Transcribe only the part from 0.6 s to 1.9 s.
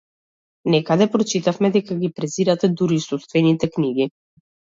Некаде прочитавме